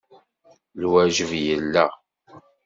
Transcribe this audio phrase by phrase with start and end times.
[0.81, 1.85] Lwajeb yella.